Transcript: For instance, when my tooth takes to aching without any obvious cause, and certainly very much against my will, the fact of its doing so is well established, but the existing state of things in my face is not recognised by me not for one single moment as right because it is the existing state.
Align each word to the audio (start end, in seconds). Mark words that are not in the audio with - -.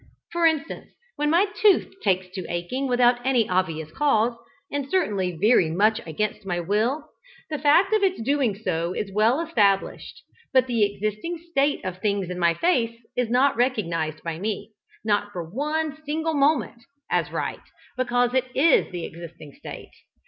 For 0.31 0.47
instance, 0.47 0.89
when 1.15 1.29
my 1.29 1.45
tooth 1.61 1.93
takes 2.03 2.27
to 2.29 2.51
aching 2.51 2.87
without 2.87 3.23
any 3.23 3.47
obvious 3.47 3.91
cause, 3.91 4.35
and 4.71 4.89
certainly 4.89 5.37
very 5.39 5.69
much 5.69 6.01
against 6.07 6.43
my 6.43 6.59
will, 6.59 7.07
the 7.51 7.59
fact 7.59 7.93
of 7.93 8.01
its 8.01 8.19
doing 8.19 8.55
so 8.55 8.93
is 8.95 9.11
well 9.13 9.39
established, 9.41 10.23
but 10.53 10.65
the 10.65 10.83
existing 10.91 11.37
state 11.51 11.85
of 11.85 11.99
things 11.99 12.31
in 12.31 12.39
my 12.39 12.55
face 12.55 12.97
is 13.15 13.29
not 13.29 13.55
recognised 13.55 14.23
by 14.23 14.39
me 14.39 14.71
not 15.05 15.31
for 15.31 15.47
one 15.47 15.95
single 16.03 16.33
moment 16.33 16.81
as 17.11 17.29
right 17.31 17.61
because 17.95 18.33
it 18.33 18.45
is 18.55 18.91
the 18.91 19.05
existing 19.05 19.53
state. 19.53 19.91